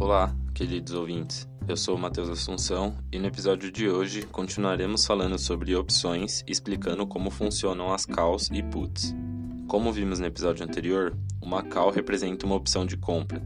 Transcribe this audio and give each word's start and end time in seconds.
Olá, 0.00 0.32
queridos 0.54 0.94
ouvintes. 0.94 1.48
Eu 1.66 1.76
sou 1.76 1.96
o 1.96 1.98
Matheus 1.98 2.28
Assunção 2.28 2.96
e 3.10 3.18
no 3.18 3.26
episódio 3.26 3.70
de 3.70 3.88
hoje 3.88 4.22
continuaremos 4.22 5.04
falando 5.04 5.36
sobre 5.36 5.74
opções, 5.74 6.44
explicando 6.46 7.04
como 7.04 7.32
funcionam 7.32 7.92
as 7.92 8.06
calls 8.06 8.48
e 8.52 8.62
puts. 8.62 9.12
Como 9.66 9.92
vimos 9.92 10.20
no 10.20 10.26
episódio 10.26 10.64
anterior, 10.64 11.16
uma 11.42 11.64
call 11.64 11.90
representa 11.90 12.46
uma 12.46 12.54
opção 12.54 12.86
de 12.86 12.96
compra. 12.96 13.42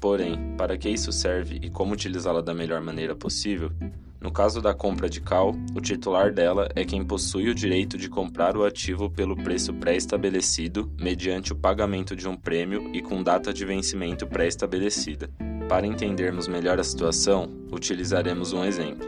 Porém, 0.00 0.54
para 0.56 0.78
que 0.78 0.88
isso 0.88 1.10
serve 1.10 1.58
e 1.60 1.68
como 1.68 1.92
utilizá-la 1.92 2.40
da 2.40 2.54
melhor 2.54 2.80
maneira 2.80 3.16
possível, 3.16 3.72
no 4.20 4.30
caso 4.30 4.62
da 4.62 4.72
compra 4.72 5.10
de 5.10 5.20
call, 5.20 5.56
o 5.74 5.80
titular 5.80 6.32
dela 6.32 6.68
é 6.76 6.84
quem 6.84 7.04
possui 7.04 7.48
o 7.48 7.54
direito 7.54 7.98
de 7.98 8.08
comprar 8.08 8.56
o 8.56 8.64
ativo 8.64 9.10
pelo 9.10 9.34
preço 9.34 9.74
pré-estabelecido, 9.74 10.88
mediante 11.00 11.52
o 11.52 11.56
pagamento 11.56 12.14
de 12.14 12.28
um 12.28 12.36
prêmio 12.36 12.94
e 12.94 13.02
com 13.02 13.24
data 13.24 13.52
de 13.52 13.64
vencimento 13.64 14.24
pré-estabelecida. 14.26 15.49
Para 15.70 15.86
entendermos 15.86 16.48
melhor 16.48 16.80
a 16.80 16.82
situação, 16.82 17.48
utilizaremos 17.70 18.52
um 18.52 18.64
exemplo. 18.64 19.06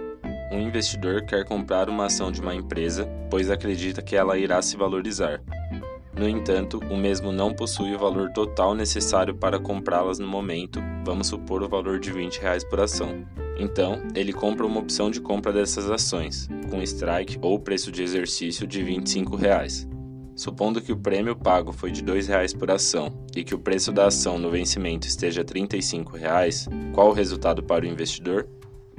Um 0.52 0.60
investidor 0.60 1.26
quer 1.26 1.44
comprar 1.44 1.88
uma 1.88 2.06
ação 2.06 2.30
de 2.30 2.40
uma 2.40 2.54
empresa, 2.54 3.04
pois 3.28 3.50
acredita 3.50 4.00
que 4.00 4.14
ela 4.14 4.38
irá 4.38 4.62
se 4.62 4.76
valorizar. 4.76 5.42
No 6.16 6.28
entanto, 6.28 6.78
o 6.88 6.96
mesmo 6.96 7.32
não 7.32 7.52
possui 7.52 7.96
o 7.96 7.98
valor 7.98 8.30
total 8.30 8.76
necessário 8.76 9.34
para 9.34 9.58
comprá-las 9.58 10.20
no 10.20 10.28
momento, 10.28 10.80
vamos 11.04 11.26
supor 11.26 11.64
o 11.64 11.68
valor 11.68 11.98
de 11.98 12.12
20 12.12 12.38
reais 12.38 12.62
por 12.62 12.78
ação. 12.78 13.26
Então, 13.58 14.00
ele 14.14 14.32
compra 14.32 14.64
uma 14.64 14.78
opção 14.78 15.10
de 15.10 15.20
compra 15.20 15.52
dessas 15.52 15.90
ações, 15.90 16.48
com 16.70 16.80
strike 16.80 17.40
ou 17.42 17.58
preço 17.58 17.90
de 17.90 18.04
exercício 18.04 18.68
de 18.68 18.84
25 18.84 19.34
reais. 19.34 19.88
Supondo 20.34 20.80
que 20.80 20.92
o 20.92 20.96
prêmio 20.96 21.36
pago 21.36 21.72
foi 21.72 21.90
de 21.90 22.00
R$ 22.00 22.12
2,00 22.12 22.56
por 22.58 22.70
ação 22.70 23.12
e 23.36 23.44
que 23.44 23.54
o 23.54 23.58
preço 23.58 23.92
da 23.92 24.06
ação 24.06 24.38
no 24.38 24.50
vencimento 24.50 25.06
esteja 25.06 25.44
35 25.44 26.16
reais, 26.16 26.68
qual 26.92 27.08
o 27.08 27.12
resultado 27.12 27.62
para 27.62 27.84
o 27.84 27.88
investidor? 27.88 28.48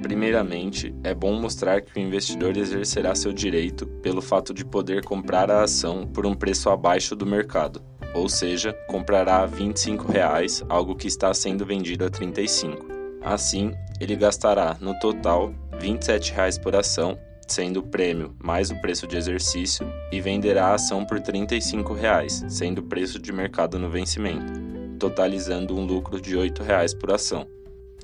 Primeiramente, 0.00 0.94
é 1.02 1.14
bom 1.14 1.40
mostrar 1.40 1.80
que 1.80 1.98
o 1.98 2.02
investidor 2.02 2.56
exercerá 2.56 3.14
seu 3.14 3.32
direito 3.32 3.86
pelo 4.02 4.20
fato 4.20 4.52
de 4.52 4.64
poder 4.64 5.04
comprar 5.04 5.50
a 5.50 5.62
ação 5.62 6.06
por 6.06 6.26
um 6.26 6.34
preço 6.34 6.68
abaixo 6.68 7.14
do 7.14 7.24
mercado, 7.24 7.80
ou 8.14 8.28
seja, 8.28 8.72
comprará 8.88 9.38
a 9.38 9.46
25 9.46 10.10
reais, 10.10 10.64
algo 10.68 10.94
que 10.94 11.06
está 11.06 11.32
sendo 11.32 11.64
vendido 11.64 12.04
a 12.04 12.08
R$ 12.08 12.12
35. 12.12 12.86
Assim, 13.22 13.72
ele 14.00 14.16
gastará, 14.16 14.76
no 14.80 14.98
total, 14.98 15.54
R$ 15.72 15.78
27,00 15.78 16.60
por 16.60 16.76
ação, 16.76 17.18
sendo 17.46 17.80
o 17.80 17.82
prêmio 17.82 18.34
mais 18.42 18.70
o 18.70 18.80
preço 18.80 19.06
de 19.06 19.16
exercício, 19.16 19.86
e 20.10 20.20
venderá 20.20 20.68
a 20.68 20.74
ação 20.74 21.04
por 21.04 21.18
R$ 21.18 21.24
35,00, 21.24 22.48
sendo 22.48 22.78
o 22.78 22.84
preço 22.84 23.18
de 23.18 23.32
mercado 23.32 23.78
no 23.78 23.90
vencimento, 23.90 24.52
totalizando 24.98 25.76
um 25.76 25.84
lucro 25.84 26.20
de 26.20 26.36
R$ 26.36 26.50
8,00 26.50 26.98
por 26.98 27.12
ação. 27.12 27.46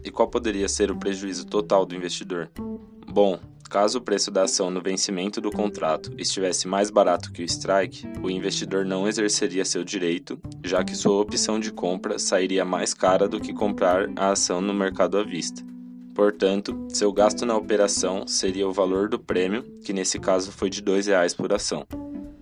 E 0.05 0.11
qual 0.11 0.29
poderia 0.29 0.69
ser 0.69 0.91
o 0.91 0.97
prejuízo 0.97 1.47
total 1.47 1.85
do 1.85 1.95
investidor? 1.95 2.51
Bom, 3.07 3.39
caso 3.69 3.99
o 3.99 4.03
preço 4.03 4.31
da 4.31 4.45
ação 4.45 4.71
no 4.71 4.83
vencimento 4.83 5.41
do 5.41 5.51
contrato 5.51 6.13
estivesse 6.19 6.67
mais 6.67 6.91
barato 6.91 7.33
que 7.33 7.43
o 7.43 7.45
strike, 7.45 8.07
o 8.23 8.31
investidor 8.31 8.85
não 8.85 9.07
exerceria 9.07 9.65
seu 9.65 9.85
direito, 9.85 10.39
já 10.65 10.83
que 10.83 10.97
sua 10.97 11.21
opção 11.21 11.61
de 11.61 11.71
compra 11.71 12.19
sairia 12.19 12.65
mais 12.65 12.95
cara 12.95 13.29
do 13.29 13.41
que 13.41 13.53
comprar 13.53 14.09
a 14.17 14.31
ação 14.31 14.61
no 14.61 14.75
mercado 14.75 15.19
à 15.19 15.23
vista. 15.23 15.70
Portanto, 16.21 16.87
seu 16.91 17.11
gasto 17.11 17.47
na 17.47 17.57
operação 17.57 18.27
seria 18.27 18.69
o 18.69 18.73
valor 18.75 19.09
do 19.09 19.19
prêmio, 19.19 19.63
que 19.83 19.91
nesse 19.91 20.19
caso 20.19 20.53
foi 20.53 20.69
de 20.69 20.81
R$ 20.81 20.99
2,00 20.99 21.35
por 21.35 21.51
ação. 21.51 21.87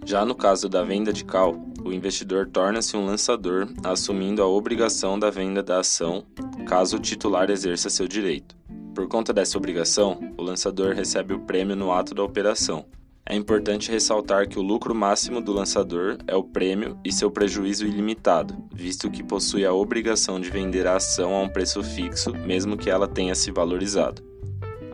Já 0.04 0.24
no 0.24 0.34
caso 0.34 0.68
da 0.68 0.82
venda 0.82 1.12
de 1.12 1.24
call, 1.24 1.54
o 1.84 1.92
investidor 1.92 2.48
torna-se 2.48 2.96
um 2.96 3.06
lançador, 3.06 3.68
assumindo 3.84 4.42
a 4.42 4.48
obrigação 4.48 5.16
da 5.16 5.30
venda 5.30 5.62
da 5.62 5.78
ação, 5.78 6.24
caso 6.66 6.96
o 6.96 6.98
titular 6.98 7.52
exerça 7.52 7.88
seu 7.88 8.08
direito. 8.08 8.56
Por 8.96 9.06
conta 9.06 9.32
dessa 9.32 9.56
obrigação, 9.56 10.18
o 10.36 10.42
lançador 10.42 10.92
recebe 10.92 11.32
o 11.32 11.38
prêmio 11.38 11.76
no 11.76 11.92
ato 11.92 12.16
da 12.16 12.24
operação, 12.24 12.84
é 13.30 13.36
importante 13.36 13.90
ressaltar 13.90 14.48
que 14.48 14.58
o 14.58 14.62
lucro 14.62 14.94
máximo 14.94 15.42
do 15.42 15.52
lançador 15.52 16.16
é 16.26 16.34
o 16.34 16.42
prêmio 16.42 16.98
e 17.04 17.12
seu 17.12 17.30
prejuízo 17.30 17.86
ilimitado, 17.86 18.56
visto 18.72 19.10
que 19.10 19.22
possui 19.22 19.66
a 19.66 19.72
obrigação 19.72 20.40
de 20.40 20.48
vender 20.48 20.86
a 20.86 20.96
ação 20.96 21.34
a 21.34 21.42
um 21.42 21.48
preço 21.48 21.82
fixo, 21.82 22.32
mesmo 22.32 22.74
que 22.74 22.88
ela 22.88 23.06
tenha 23.06 23.34
se 23.34 23.50
valorizado. 23.50 24.22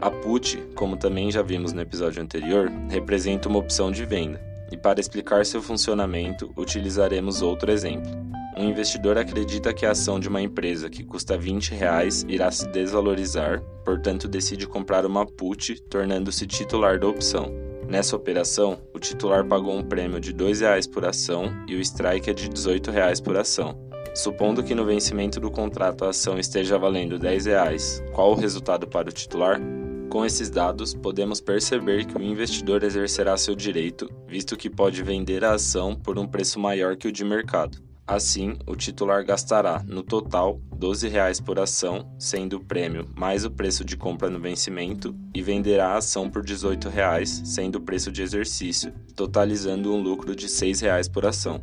A 0.01 0.11
put, 0.11 0.61
como 0.75 0.97
também 0.97 1.31
já 1.31 1.43
vimos 1.43 1.73
no 1.73 1.81
episódio 1.81 2.21
anterior, 2.21 2.73
representa 2.91 3.49
uma 3.49 3.61
opção 3.61 3.93
de 3.93 4.05
venda, 4.05 4.43
e 4.73 4.77
para 4.77 4.99
explicar 4.99 5.47
seu 5.47 5.63
funcionamento, 5.63 6.53
utilizaremos 6.57 7.41
outro 7.41 7.71
exemplo. 7.71 8.11
Um 8.57 8.69
investidor 8.69 9.17
acredita 9.17 9.73
que 9.73 9.87
a 9.87 9.93
ação 9.93 10.19
de 10.19 10.29
uma 10.29 10.43
empresa 10.43 10.91
que 10.91 11.05
custa 11.05 11.39
20 11.39 11.73
reais 11.73 12.25
irá 12.29 12.51
se 12.51 12.67
desvalorizar, 12.67 13.63
portanto 13.85 14.27
decide 14.27 14.67
comprar 14.67 15.07
uma 15.07 15.25
put, 15.25 15.81
tornando-se 15.83 16.49
titular 16.49 16.99
da 16.99 17.07
opção. 17.07 17.74
Nessa 17.89 18.17
operação, 18.17 18.79
o 18.93 18.99
titular 18.99 19.47
pagou 19.47 19.77
um 19.77 19.83
prêmio 19.83 20.19
de 20.19 20.31
R$ 20.31 20.39
2,00 20.39 20.91
por 20.91 21.05
ação 21.05 21.53
e 21.69 21.77
o 21.77 21.81
strike 21.81 22.31
é 22.31 22.33
de 22.33 22.45
R$ 22.45 22.51
18,00 22.51 23.23
por 23.23 23.37
ação. 23.37 23.79
Supondo 24.15 24.63
que 24.63 24.75
no 24.75 24.85
vencimento 24.85 25.41
do 25.41 25.51
contrato 25.51 26.05
a 26.05 26.11
ação 26.11 26.39
esteja 26.39 26.79
valendo 26.79 27.17
R$ 27.17 27.37
10,00, 27.37 28.11
qual 28.13 28.33
o 28.33 28.35
resultado 28.35 28.87
para 28.87 29.09
o 29.09 29.13
titular? 29.13 29.61
Com 30.09 30.25
esses 30.25 30.49
dados, 30.49 30.95
podemos 30.95 31.41
perceber 31.41 32.05
que 32.05 32.17
o 32.17 32.23
investidor 32.23 32.85
exercerá 32.85 33.37
seu 33.37 33.55
direito, 33.55 34.09
visto 34.29 34.57
que 34.57 34.71
pode 34.71 35.03
vender 35.03 35.45
a 35.45 35.55
ação 35.55 35.95
por 35.95 36.19
um 36.19 36.27
preço 36.27 36.61
maior 36.61 36.97
que 36.97 37.09
o 37.09 37.13
de 37.13 37.25
mercado. 37.25 37.84
Assim, 38.07 38.59
o 38.67 38.77
titular 38.77 39.25
gastará, 39.25 39.83
no 39.87 40.03
total, 40.03 40.61
R$ 40.73 40.79
12,00 40.79 41.43
por 41.43 41.59
ação, 41.59 42.15
sendo 42.19 42.57
o 42.57 42.65
prêmio 42.65 43.09
mais 43.17 43.47
o 43.47 43.51
preço 43.51 43.83
de 43.83 43.97
compra 43.97 44.29
no 44.29 44.39
vencimento, 44.39 45.17
e 45.35 45.41
venderá 45.41 45.89
a 45.89 45.97
ação 45.97 46.29
por 46.29 46.43
R$ 46.43 46.53
18,00, 46.53 47.47
sendo 47.47 47.77
o 47.77 47.81
preço 47.81 48.13
de 48.13 48.21
exercício, 48.21 48.93
totalizando 49.17 49.95
um 49.95 50.03
lucro 50.03 50.37
de 50.37 50.45
R$ 50.45 50.53
6,00 50.53 51.11
por 51.11 51.25
ação. 51.25 51.63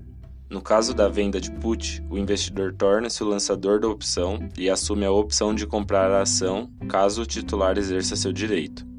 No 0.49 0.61
caso 0.61 0.93
da 0.95 1.07
venda 1.07 1.39
de 1.39 1.51
put, 1.51 2.03
o 2.09 2.17
investidor 2.17 2.73
torna-se 2.73 3.23
o 3.23 3.27
lançador 3.27 3.79
da 3.79 3.87
opção 3.87 4.39
e 4.57 4.69
assume 4.69 5.05
a 5.05 5.11
opção 5.11 5.53
de 5.55 5.65
comprar 5.67 6.11
a 6.11 6.23
ação 6.23 6.69
caso 6.89 7.21
o 7.21 7.25
titular 7.25 7.77
exerça 7.77 8.17
seu 8.17 8.33
direito. 8.33 8.90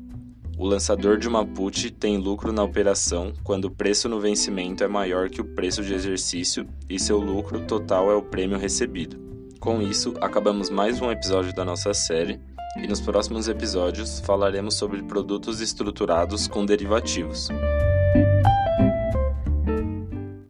O 0.59 0.67
lançador 0.67 1.19
de 1.19 1.27
uma 1.27 1.45
put 1.45 1.91
tem 1.91 2.19
lucro 2.19 2.53
na 2.53 2.63
operação 2.63 3.33
quando 3.43 3.65
o 3.67 3.71
preço 3.71 4.09
no 4.09 4.21
vencimento 4.21 4.85
é 4.85 4.89
maior 4.89 5.29
que 5.29 5.41
o 5.41 5.45
preço 5.45 5.83
de 5.83 5.95
exercício 5.95 6.69
e 6.89 6.99
seu 6.99 7.19
lucro 7.19 7.61
total 7.61 8.11
é 8.11 8.15
o 8.15 8.23
prêmio 8.23 8.59
recebido. 8.59 9.17
Com 9.59 9.81
isso, 9.81 10.15
acabamos 10.21 10.71
mais 10.71 11.01
um 11.01 11.11
episódio 11.11 11.55
da 11.55 11.65
nossa 11.65 11.95
série 11.95 12.41
e 12.77 12.87
nos 12.87 13.01
próximos 13.01 13.49
episódios 13.49 14.21
falaremos 14.21 14.75
sobre 14.75 15.03
produtos 15.03 15.61
estruturados 15.61 16.47
com 16.47 16.65
derivativos. 16.65 17.49